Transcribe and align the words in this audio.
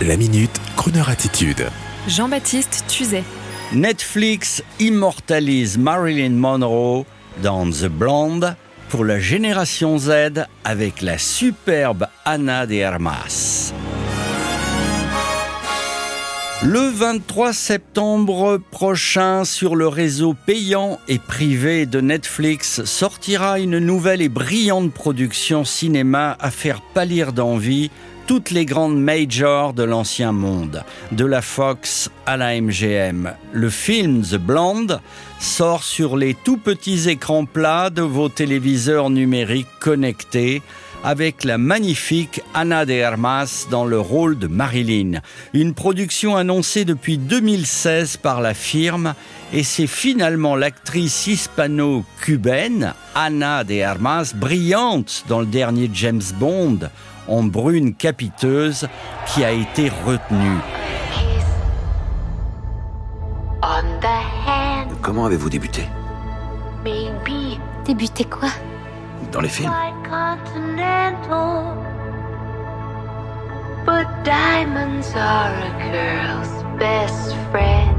La 0.00 0.16
minute, 0.16 0.60
Kroneur 0.76 1.08
attitude. 1.08 1.68
Jean-Baptiste 2.08 2.84
Tuzet. 2.88 3.22
Netflix 3.72 4.62
immortalise 4.80 5.78
Marilyn 5.78 6.30
Monroe 6.30 7.04
dans 7.42 7.70
The 7.70 7.86
Blonde 7.86 8.56
pour 8.88 9.04
la 9.04 9.20
génération 9.20 9.98
Z 9.98 10.44
avec 10.64 11.02
la 11.02 11.18
superbe 11.18 12.08
Anna 12.24 12.66
de 12.66 12.82
Armas. 12.82 13.72
Le 16.64 16.78
23 16.78 17.52
septembre 17.52 18.60
prochain, 18.70 19.44
sur 19.44 19.74
le 19.74 19.88
réseau 19.88 20.32
payant 20.46 21.00
et 21.08 21.18
privé 21.18 21.86
de 21.86 22.00
Netflix, 22.00 22.84
sortira 22.84 23.58
une 23.58 23.80
nouvelle 23.80 24.22
et 24.22 24.28
brillante 24.28 24.92
production 24.92 25.64
cinéma 25.64 26.36
à 26.38 26.52
faire 26.52 26.80
pâlir 26.94 27.32
d'envie 27.32 27.90
toutes 28.28 28.52
les 28.52 28.64
grandes 28.64 29.00
majors 29.00 29.72
de 29.72 29.82
l'ancien 29.82 30.30
monde, 30.30 30.84
de 31.10 31.24
la 31.24 31.42
Fox 31.42 32.10
à 32.26 32.36
la 32.36 32.60
MGM. 32.60 33.32
Le 33.52 33.68
film 33.68 34.22
The 34.22 34.36
Blonde 34.36 35.00
sort 35.40 35.82
sur 35.82 36.16
les 36.16 36.34
tout 36.34 36.58
petits 36.58 37.08
écrans 37.08 37.44
plats 37.44 37.90
de 37.90 38.02
vos 38.02 38.28
téléviseurs 38.28 39.10
numériques 39.10 39.66
connectés 39.80 40.62
avec 41.04 41.44
la 41.44 41.58
magnifique 41.58 42.42
Anna 42.54 42.86
de 42.86 43.00
Armas 43.02 43.66
dans 43.70 43.84
le 43.84 43.98
rôle 43.98 44.38
de 44.38 44.46
Marilyn. 44.46 45.20
Une 45.52 45.74
production 45.74 46.36
annoncée 46.36 46.84
depuis 46.84 47.18
2016 47.18 48.18
par 48.18 48.40
la 48.40 48.54
firme 48.54 49.14
et 49.52 49.62
c'est 49.62 49.86
finalement 49.86 50.56
l'actrice 50.56 51.26
hispano-cubaine 51.26 52.94
Anna 53.14 53.64
de 53.64 53.82
Armas, 53.82 54.32
brillante 54.34 55.24
dans 55.28 55.40
le 55.40 55.46
dernier 55.46 55.90
James 55.92 56.22
Bond, 56.38 56.78
en 57.28 57.42
brune 57.42 57.94
capiteuse, 57.94 58.88
qui 59.26 59.44
a 59.44 59.50
été 59.50 59.90
retenue. 60.04 60.58
Comment 65.02 65.26
avez-vous 65.26 65.50
débuté? 65.50 65.82
Débuté 67.84 68.24
quoi? 68.24 68.48
Dans 69.32 69.40
les 69.40 69.48
films 69.48 69.72
But 73.84 74.06
diamonds 74.22 75.12
are 75.16 75.50
a 75.50 75.70
girl's 75.90 76.64
best 76.78 77.34
friend. 77.50 77.96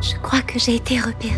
Je 0.00 0.16
crois 0.22 0.40
que 0.40 0.58
j'ai 0.58 0.76
été 0.76 0.98
repérée. 0.98 1.34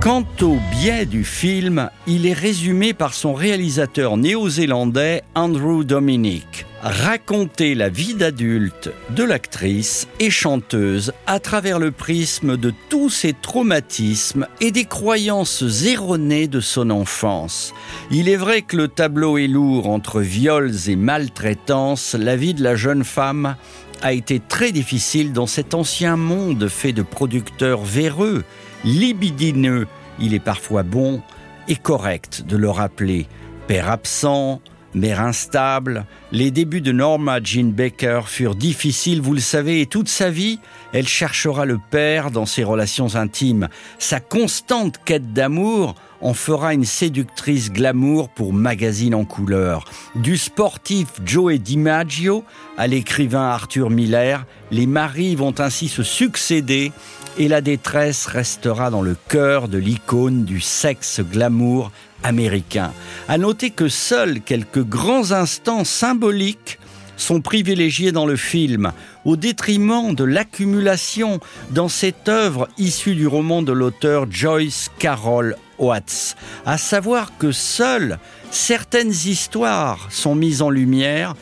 Quant 0.00 0.24
au 0.42 0.56
biais 0.72 1.06
du 1.06 1.24
film, 1.24 1.90
il 2.08 2.26
est 2.26 2.32
résumé 2.32 2.92
par 2.92 3.14
son 3.14 3.34
réalisateur 3.34 4.16
néo-zélandais 4.16 5.22
Andrew 5.36 5.84
Dominic. 5.84 6.65
Raconter 6.82 7.74
la 7.74 7.88
vie 7.88 8.14
d'adulte 8.14 8.90
de 9.10 9.24
l'actrice 9.24 10.06
et 10.20 10.28
chanteuse 10.28 11.14
à 11.26 11.40
travers 11.40 11.78
le 11.78 11.90
prisme 11.90 12.58
de 12.58 12.72
tous 12.90 13.08
ses 13.08 13.32
traumatismes 13.32 14.46
et 14.60 14.72
des 14.72 14.84
croyances 14.84 15.64
erronées 15.86 16.48
de 16.48 16.60
son 16.60 16.90
enfance. 16.90 17.72
Il 18.10 18.28
est 18.28 18.36
vrai 18.36 18.60
que 18.60 18.76
le 18.76 18.88
tableau 18.88 19.38
est 19.38 19.48
lourd 19.48 19.88
entre 19.88 20.20
viols 20.20 20.74
et 20.88 20.96
maltraitances, 20.96 22.14
la 22.14 22.36
vie 22.36 22.54
de 22.54 22.62
la 22.62 22.76
jeune 22.76 23.04
femme 23.04 23.56
a 24.02 24.12
été 24.12 24.38
très 24.38 24.70
difficile 24.70 25.32
dans 25.32 25.46
cet 25.46 25.72
ancien 25.72 26.16
monde 26.16 26.68
fait 26.68 26.92
de 26.92 27.02
producteurs 27.02 27.82
véreux, 27.82 28.44
libidineux. 28.84 29.86
Il 30.20 30.34
est 30.34 30.40
parfois 30.40 30.82
bon 30.82 31.22
et 31.68 31.76
correct 31.76 32.44
de 32.46 32.58
le 32.58 32.68
rappeler. 32.68 33.26
Père 33.66 33.90
absent, 33.90 34.60
mère 34.96 35.20
instable. 35.20 36.06
Les 36.32 36.50
débuts 36.50 36.80
de 36.80 36.90
Norma 36.90 37.38
Jean 37.42 37.72
Baker 37.72 38.22
furent 38.26 38.56
difficiles, 38.56 39.20
vous 39.20 39.34
le 39.34 39.40
savez, 39.40 39.80
et 39.80 39.86
toute 39.86 40.08
sa 40.08 40.30
vie, 40.30 40.58
elle 40.92 41.06
cherchera 41.06 41.64
le 41.64 41.78
père 41.90 42.30
dans 42.30 42.46
ses 42.46 42.64
relations 42.64 43.14
intimes. 43.14 43.68
Sa 43.98 44.20
constante 44.20 44.98
quête 45.04 45.32
d'amour 45.32 45.94
en 46.20 46.34
fera 46.34 46.72
une 46.72 46.84
séductrice 46.84 47.70
glamour 47.70 48.30
pour 48.30 48.52
magazine 48.52 49.14
en 49.14 49.24
couleur. 49.24 49.84
Du 50.14 50.36
sportif 50.36 51.08
Joe 51.24 51.58
DiMaggio 51.58 52.42
à 52.78 52.86
l'écrivain 52.86 53.48
Arthur 53.48 53.90
Miller, 53.90 54.46
les 54.70 54.86
maris 54.86 55.36
vont 55.36 55.54
ainsi 55.58 55.88
se 55.88 56.02
succéder 56.02 56.92
et 57.38 57.48
la 57.48 57.60
détresse 57.60 58.26
restera 58.26 58.90
dans 58.90 59.02
le 59.02 59.16
cœur 59.28 59.68
de 59.68 59.78
l'icône 59.78 60.44
du 60.44 60.60
sexe 60.60 61.20
glamour 61.20 61.92
américain. 62.22 62.92
À 63.28 63.38
noter 63.38 63.70
que 63.70 63.88
seuls 63.88 64.40
quelques 64.40 64.84
grands 64.84 65.32
instants 65.32 65.84
symboliques 65.84 66.78
sont 67.16 67.40
privilégiés 67.40 68.12
dans 68.12 68.26
le 68.26 68.36
film, 68.36 68.92
au 69.24 69.36
détriment 69.36 70.14
de 70.14 70.24
l'accumulation 70.24 71.40
dans 71.70 71.88
cette 71.88 72.28
œuvre 72.28 72.68
issue 72.78 73.14
du 73.14 73.26
roman 73.26 73.62
de 73.62 73.72
l'auteur 73.72 74.26
Joyce 74.30 74.90
Carol 74.98 75.56
Oates, 75.78 76.36
à 76.64 76.78
savoir 76.78 77.36
que 77.38 77.52
seules 77.52 78.18
certaines 78.50 79.10
histoires 79.10 80.08
sont 80.10 80.34
mises 80.34 80.62
en 80.62 80.70
lumière 80.70 81.34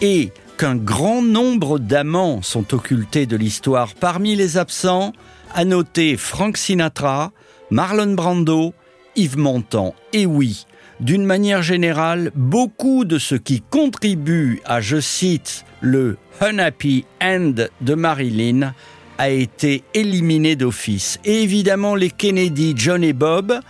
et 0.00 0.32
qu'un 0.60 0.76
grand 0.76 1.22
nombre 1.22 1.78
d'amants 1.78 2.42
sont 2.42 2.74
occultés 2.74 3.24
de 3.24 3.34
l'histoire. 3.34 3.94
Parmi 3.94 4.36
les 4.36 4.58
absents, 4.58 5.14
à 5.54 5.64
noter 5.64 6.18
Frank 6.18 6.58
Sinatra, 6.58 7.32
Marlon 7.70 8.12
Brando, 8.12 8.74
Yves 9.16 9.38
Montand. 9.38 9.94
Et 10.12 10.26
oui, 10.26 10.66
d'une 11.00 11.24
manière 11.24 11.62
générale, 11.62 12.30
beaucoup 12.34 13.06
de 13.06 13.18
ce 13.18 13.36
qui 13.36 13.62
contribue 13.70 14.60
à, 14.66 14.82
je 14.82 15.00
cite, 15.00 15.64
le 15.80 16.18
unhappy 16.42 17.06
end 17.22 17.54
de 17.80 17.94
Marilyn 17.94 18.74
a 19.16 19.30
été 19.30 19.82
éliminé 19.94 20.56
d'office. 20.56 21.20
Et 21.24 21.42
évidemment, 21.42 21.94
les 21.94 22.10
Kennedy, 22.10 22.74
John 22.76 23.02
et 23.02 23.14
Bob, 23.14 23.60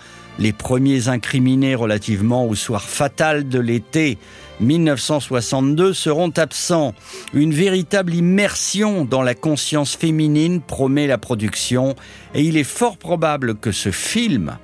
les 0.41 0.53
premiers 0.53 1.07
incriminés 1.07 1.77
relativement 1.77 2.47
au 2.47 2.57
soir 2.57 2.83
fatal 2.83 3.49
de 3.49 3.61
l'été 3.61 4.19
1962 4.61 5.93
seront 5.93 6.33
absents. 6.37 6.95
Une 7.33 7.53
véritable 7.53 8.15
immersion 8.15 9.05
dans 9.05 9.23
la 9.23 9.35
conscience 9.35 9.97
féminine 9.97 10.61
promet 10.61 11.07
la 11.07 11.19
production 11.19 11.97
et 12.35 12.43
il 12.43 12.57
est 12.57 12.65
fort 12.65 12.99
probable 12.99 13.57
que 13.57 13.73
ce 13.73 13.91
film 13.91 14.57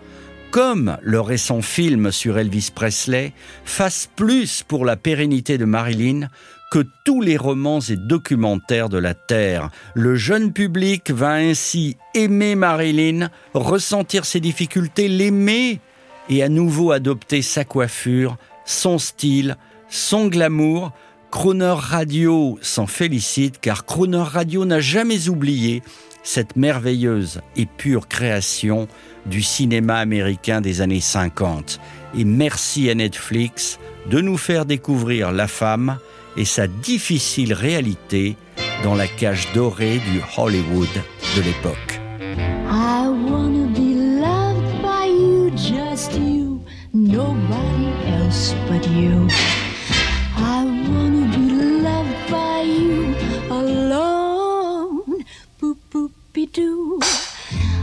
comme 0.57 0.97
le 1.03 1.21
récent 1.21 1.61
film 1.61 2.11
sur 2.11 2.39
Elvis 2.39 2.71
Presley, 2.75 3.35
fasse 3.67 4.09
plus 4.17 4.63
pour 4.63 4.87
la 4.87 4.97
pérennité 4.97 5.59
de 5.59 5.67
Marilyn 5.67 6.29
que 6.71 6.85
tous 7.05 7.21
les 7.21 7.37
romans 7.37 7.81
et 7.81 7.97
documentaires 7.97 8.89
de 8.89 8.99
la 8.99 9.15
Terre. 9.15 9.71
Le 9.95 10.17
jeune 10.17 10.53
public 10.53 11.11
va 11.11 11.33
ainsi 11.33 11.97
aimer 12.15 12.55
Marilyn, 12.55 13.29
ressentir 13.55 14.25
ses 14.25 14.41
difficultés, 14.41 15.09
l'aimer 15.09 15.81
et 16.29 16.43
à 16.43 16.49
nouveau 16.49 16.91
adopter 16.91 17.43
sa 17.43 17.65
coiffure, 17.65 18.37
son 18.65 18.99
style, 18.99 19.57
son 19.89 20.27
glamour. 20.27 20.93
Croner 21.31 21.75
Radio 21.77 22.59
s'en 22.63 22.87
félicite 22.87 23.61
car 23.61 23.85
Croner 23.85 24.23
Radio 24.23 24.65
n'a 24.65 24.81
jamais 24.81 25.29
oublié 25.29 25.83
cette 26.23 26.57
merveilleuse 26.57 27.41
et 27.57 27.67
pure 27.67 28.09
création 28.09 28.89
du 29.27 29.43
cinéma 29.43 29.97
américain 29.97 30.61
des 30.61 30.81
années 30.81 31.01
50. 31.01 31.81
Et 32.17 32.25
merci 32.25 32.89
à 32.91 32.95
Netflix 32.95 33.79
de 34.11 34.21
nous 34.21 34.37
faire 34.37 34.67
découvrir 34.67 35.33
la 35.33 35.49
femme 35.49 35.99
et 36.37 36.45
sa 36.45 36.67
difficile 36.67 37.53
réalité 37.53 38.37
dans 38.83 38.95
la 38.95 39.07
cage 39.07 39.49
dorée 39.53 39.99
du 39.99 40.21
Hollywood 40.37 40.89
de 41.37 41.43
l'époque. 41.43 42.01
I 50.77 50.89
wanna 50.91 51.27
be 51.35 51.47
loved 51.81 52.31
by 52.31 52.61
you 52.61 53.15
alone. 53.51 55.25
Boop 55.59 55.79
boop 55.91 56.11
be 56.35 56.45
doo. 56.45 57.01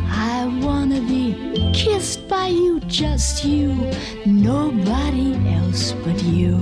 I 0.10 0.46
wanna 0.62 1.02
be 1.02 1.72
kissed 1.74 2.28
by 2.28 2.48
you, 2.48 2.80
just 2.82 3.44
you, 3.46 3.74
nobody 4.28 5.34
else 5.58 5.94
but 6.04 6.22
you. 6.22 6.62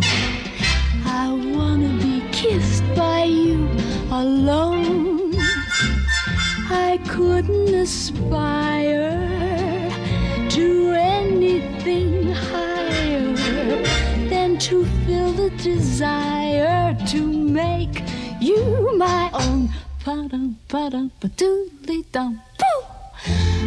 I 1.05 1.27
wanna 1.55 1.91
be 2.01 2.23
kissed 2.31 2.85
by 2.95 3.23
you 3.23 3.67
alone. 4.09 5.35
I 6.69 6.97
couldn't 7.09 7.75
aspire 7.75 9.30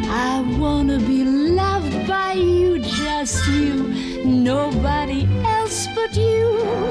I 0.07 0.57
wanna 0.59 0.99
be 0.99 1.25
loved 1.25 2.09
by 2.09 2.33
you, 2.33 2.81
just 2.81 3.47
you, 3.49 4.25
nobody 4.25 5.29
else 5.45 5.87
but 5.95 6.17
you. 6.17 6.84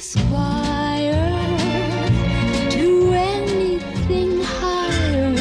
Aspire 0.00 1.12
to 2.70 3.12
anything 3.12 4.40
higher 4.42 5.34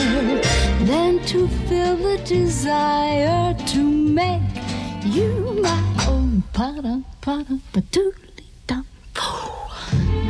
than 0.83 1.17
to 1.25 1.47
feel 1.67 1.95
the 1.95 2.17
desire 2.25 3.53
to 3.65 3.81
make 3.81 4.41
you 5.05 5.31
my 5.61 5.81
own. 6.09 6.43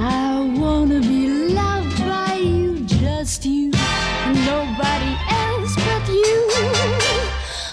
I 0.02 0.56
wanna 0.60 1.00
be 1.02 1.39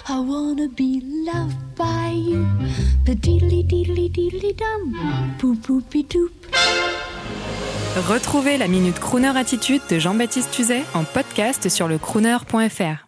I 0.08 0.20
wanna 0.20 0.69
be 0.69 1.03
loved 1.26 1.56
by 1.76 2.12
you, 2.14 2.47
deedly 3.05 4.55
dum. 4.55 4.94
Retrouvez 8.08 8.56
la 8.56 8.69
Minute 8.69 9.00
Crooner 9.00 9.37
Attitude 9.37 9.82
de 9.91 9.99
Jean-Baptiste 9.99 10.53
Tuzet 10.53 10.85
en 10.94 11.03
podcast 11.03 11.69
sur 11.69 11.88
le 11.88 11.99
crooner.fr. 11.99 13.03